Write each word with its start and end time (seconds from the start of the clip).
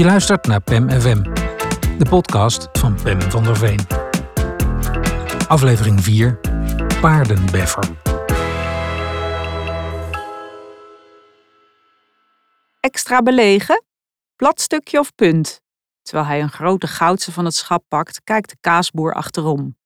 Je 0.00 0.06
luistert 0.06 0.46
naar 0.46 0.60
PEM 0.60 0.90
FM, 0.90 1.22
de 1.98 2.06
podcast 2.08 2.68
van 2.72 3.02
Pem 3.02 3.20
van 3.20 3.44
der 3.44 3.56
Veen. 3.56 3.80
Aflevering 5.48 6.00
4, 6.02 6.40
Paardenbeffer. 7.00 7.84
Extra 12.80 13.22
belegen? 13.22 13.84
Platstukje 14.36 14.98
of 14.98 15.14
punt? 15.14 15.60
Terwijl 16.02 16.26
hij 16.26 16.40
een 16.42 16.50
grote 16.50 16.86
goudse 16.86 17.32
van 17.32 17.44
het 17.44 17.54
schap 17.54 17.84
pakt, 17.88 18.20
kijkt 18.24 18.50
de 18.50 18.56
kaasboer 18.60 19.14
achterom. 19.14 19.76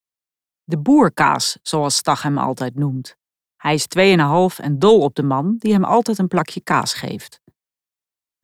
De 0.64 0.78
boerkaas, 0.78 1.58
zoals 1.62 1.96
Stag 1.96 2.22
hem 2.22 2.38
altijd 2.38 2.74
noemt. 2.74 3.16
Hij 3.56 3.74
is 3.74 3.86
2,5 3.98 4.64
en 4.64 4.78
dol 4.78 5.00
op 5.00 5.14
de 5.14 5.22
man 5.22 5.56
die 5.58 5.72
hem 5.72 5.84
altijd 5.84 6.18
een 6.18 6.28
plakje 6.28 6.60
kaas 6.60 6.94
geeft. 6.94 7.42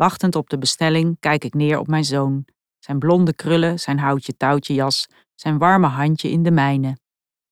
Wachtend 0.01 0.35
op 0.35 0.51
de 0.51 0.59
bestelling 0.59 1.17
kijk 1.19 1.45
ik 1.45 1.55
neer 1.55 1.79
op 1.79 1.87
mijn 1.87 2.05
zoon. 2.05 2.45
Zijn 2.79 2.99
blonde 2.99 3.35
krullen, 3.35 3.79
zijn 3.79 3.99
houtje 3.99 4.37
touwtje 4.37 4.75
jas, 4.75 5.07
zijn 5.35 5.59
warme 5.59 5.87
handje 5.87 6.31
in 6.31 6.43
de 6.43 6.51
mijne. 6.51 6.99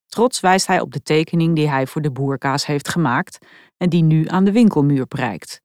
Trots 0.05 0.39
wijst 0.39 0.67
hij 0.67 0.81
op 0.81 0.91
de 0.91 1.01
tekening 1.01 1.55
die 1.55 1.69
hij 1.69 1.87
voor 1.87 2.01
de 2.01 2.11
boerkaas 2.11 2.65
heeft 2.65 2.87
gemaakt 2.89 3.45
en 3.77 3.89
die 3.89 4.03
nu 4.03 4.27
aan 4.27 4.43
de 4.43 4.51
winkelmuur 4.51 5.05
prijkt. 5.05 5.61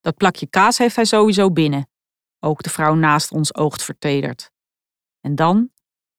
Dat 0.00 0.16
plakje 0.16 0.46
kaas 0.46 0.78
heeft 0.78 0.96
hij 0.96 1.04
sowieso 1.04 1.50
binnen. 1.50 1.88
Ook 2.38 2.62
de 2.62 2.70
vrouw 2.70 2.94
naast 2.94 3.32
ons 3.32 3.54
oogt 3.54 3.82
vertederd. 3.82 4.50
En 5.20 5.34
dan, 5.34 5.70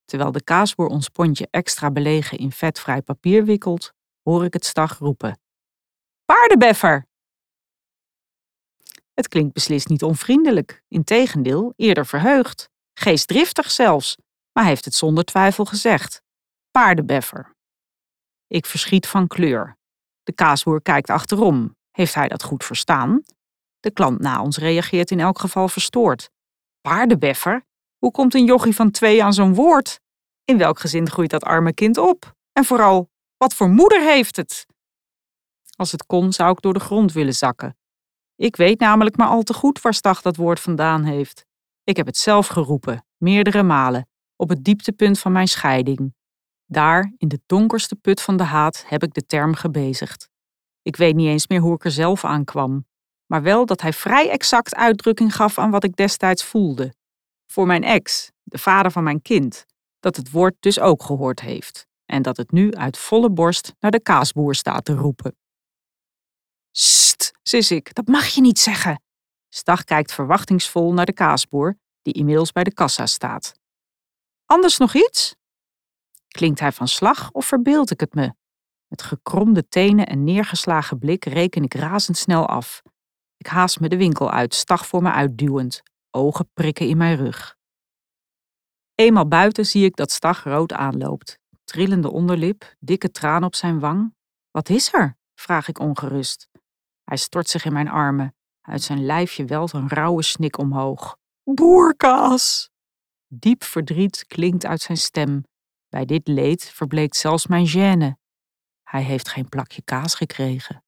terwijl 0.06 0.32
de 0.32 0.44
kaasboer 0.44 0.88
ons 0.88 1.10
pondje 1.10 1.48
extra 1.52 1.92
belegen 1.92 2.38
in 2.38 2.52
vetvrij 2.52 3.02
papier 3.02 3.46
wikkelt, 3.46 3.94
hoor 4.24 4.46
ik 4.46 4.54
het 4.54 4.66
stag 4.66 4.98
roepen. 4.98 5.40
Paardenbeffer! 6.26 7.10
Het 9.22 9.30
klinkt 9.30 9.54
beslist 9.54 9.88
niet 9.88 10.04
onvriendelijk, 10.04 10.84
integendeel 10.88 11.74
eerder 11.76 12.06
verheugd, 12.06 12.70
geestdriftig 12.94 13.72
zelfs, 13.72 14.18
maar 14.52 14.66
heeft 14.66 14.86
het 14.86 14.94
zonder 14.94 15.24
twijfel 15.24 15.66
gezegd. 15.66 16.22
Paardenbeffer. 16.72 17.56
Ik 18.48 18.66
verschiet 18.66 19.08
van 19.08 19.28
kleur. 19.28 19.78
De 20.24 20.34
kaasboer 20.34 20.82
kijkt 20.82 21.10
achterom. 21.10 21.76
Heeft 21.92 22.14
hij 22.14 22.28
dat 22.28 22.44
goed 22.44 22.64
verstaan? 22.64 23.24
De 23.80 23.92
klant 23.92 24.20
na 24.20 24.42
ons 24.42 24.58
reageert 24.58 25.12
in 25.12 25.20
elk 25.20 25.40
geval 25.40 25.68
verstoord. 25.68 26.30
Paardenbeffer? 26.82 27.66
Hoe 27.98 28.12
komt 28.12 28.34
een 28.34 28.46
jochie 28.46 28.76
van 28.76 28.92
twee 28.92 29.24
aan 29.24 29.34
zo'n 29.34 29.54
woord? 29.54 30.00
In 30.44 30.58
welk 30.58 30.80
gezin 30.80 31.10
groeit 31.10 31.30
dat 31.30 31.44
arme 31.44 31.74
kind 31.74 31.98
op? 31.98 32.36
En 32.52 32.66
vooral, 32.66 33.10
wat 33.38 33.54
voor 33.54 33.70
moeder 33.70 34.02
heeft 34.02 34.36
het? 34.36 34.66
Als 35.76 35.92
het 35.92 36.06
kon, 36.06 36.34
zou 36.34 36.52
ik 36.52 36.62
door 36.62 36.74
de 36.74 36.80
grond 36.80 37.12
willen 37.12 37.36
zakken. 37.36 37.76
Ik 38.42 38.56
weet 38.56 38.80
namelijk 38.80 39.18
maar 39.18 39.28
al 39.28 39.44
te 39.44 39.54
goed 39.54 39.82
waar 39.82 39.94
Stag 39.94 40.22
dat 40.22 40.36
woord 40.36 40.60
vandaan 40.60 41.04
heeft. 41.04 41.46
Ik 41.84 41.98
heb 41.98 42.06
het 42.06 42.18
zelf 42.18 42.48
geroepen, 42.48 43.06
meerdere 43.18 43.64
malen, 43.64 44.08
op 44.36 44.50
het 44.50 44.64
dieptepunt 44.64 45.20
van 45.20 45.32
mijn 45.32 45.48
scheiding. 45.48 46.14
Daar, 46.66 47.14
in 47.18 47.28
de 47.28 47.42
donkerste 47.46 47.96
put 47.96 48.22
van 48.22 48.38
de 48.38 48.44
haat, 48.44 48.84
heb 48.88 49.04
ik 49.04 49.14
de 49.14 49.26
term 49.26 49.54
gebezigd. 49.54 50.30
Ik 50.82 50.96
weet 50.96 51.16
niet 51.16 51.28
eens 51.28 51.48
meer 51.48 51.60
hoe 51.60 51.76
ik 51.76 51.86
er 51.86 51.92
zelf 51.92 52.26
aan 52.26 52.44
kwam, 52.44 52.86
maar 53.26 53.42
wel 53.42 53.66
dat 53.66 53.82
hij 53.82 53.94
vrij 53.94 54.30
exact 54.30 54.76
uitdrukking 54.76 55.36
gaf 55.36 55.58
aan 55.58 55.72
wat 55.72 55.84
ik 55.84 55.96
destijds 55.96 56.44
voelde. 56.44 56.94
Voor 57.48 57.66
mijn 57.66 57.84
ex, 57.84 58.32
de 58.44 58.58
vader 58.58 58.92
van 58.92 59.04
mijn 59.04 59.22
kind, 59.22 59.66
dat 60.00 60.16
het 60.16 60.32
woord 60.32 60.56
dus 60.60 60.80
ook 60.80 61.04
gehoord 61.04 61.40
heeft 61.40 61.88
en 62.06 62.22
dat 62.22 62.38
het 62.38 62.52
nu 62.52 62.74
uit 62.74 62.98
volle 62.98 63.30
borst 63.30 63.74
naar 63.80 63.92
de 63.92 64.02
kaasboer 64.02 64.56
staat 64.56 64.86
te 64.86 64.94
roepen. 64.94 65.36
Sis 67.52 67.72
ik, 67.72 67.94
dat 67.94 68.08
mag 68.08 68.28
je 68.28 68.42
niet 68.42 68.60
zeggen. 68.60 69.02
Stag 69.50 69.84
kijkt 69.84 70.14
verwachtingsvol 70.14 70.94
naar 70.94 71.06
de 71.06 71.14
kaasboer, 71.14 71.78
die 72.02 72.14
inmiddels 72.14 72.52
bij 72.52 72.64
de 72.64 72.74
kassa 72.74 73.06
staat. 73.06 73.54
Anders 74.46 74.78
nog 74.78 74.96
iets? 74.96 75.36
Klinkt 76.28 76.60
hij 76.60 76.72
van 76.72 76.88
slag 76.88 77.32
of 77.32 77.46
verbeeld 77.46 77.92
ik 77.92 78.00
het 78.00 78.14
me? 78.14 78.34
Met 78.88 79.02
gekromde 79.02 79.68
tenen 79.68 80.08
en 80.08 80.24
neergeslagen 80.24 81.00
blik 81.00 81.26
reken 81.26 81.64
ik 81.64 81.74
razendsnel 81.74 82.48
af. 82.48 82.82
Ik 83.38 83.48
haast 83.48 83.80
me 83.80 83.90
de 83.90 83.98
winkel 83.98 84.32
uit, 84.32 84.54
stag 84.54 84.88
voor 84.88 85.02
me 85.02 85.12
uitduwend, 85.12 85.82
ogen 86.12 86.50
prikken 86.54 86.88
in 86.88 86.98
mijn 86.98 87.16
rug. 87.16 87.56
Eenmaal 88.96 89.28
buiten 89.28 89.66
zie 89.66 89.86
ik 89.86 89.96
dat 89.96 90.12
Stag 90.12 90.44
rood 90.44 90.74
aanloopt. 90.74 91.40
Trillende 91.64 92.12
onderlip, 92.12 92.76
dikke 92.80 93.12
traan 93.12 93.44
op 93.44 93.56
zijn 93.56 93.80
wang. 93.80 94.16
Wat 94.52 94.70
is 94.70 94.94
er? 94.94 95.18
vraag 95.34 95.68
ik 95.68 95.80
ongerust. 95.80 96.50
Hij 97.12 97.20
stort 97.20 97.50
zich 97.50 97.66
in 97.66 97.74
mijn 97.74 97.90
armen. 97.90 98.36
Uit 98.62 98.82
zijn 98.82 99.06
lijfje 99.06 99.46
welt 99.46 99.74
een 99.74 99.90
rauwe 99.90 100.24
snik 100.24 100.58
omhoog. 100.58 101.18
Boerkaas! 101.44 102.70
Diep 103.28 103.64
verdriet 103.64 104.26
klinkt 104.28 104.66
uit 104.66 104.82
zijn 104.82 104.98
stem. 104.98 105.44
Bij 105.90 106.06
dit 106.06 106.28
leed 106.28 106.64
verbleekt 106.64 107.16
zelfs 107.16 107.48
mijn 107.48 107.68
gêne. 107.68 108.20
Hij 108.84 109.04
heeft 109.04 109.30
geen 109.30 109.50
plakje 109.50 109.82
kaas 109.82 110.16
gekregen. 110.16 110.84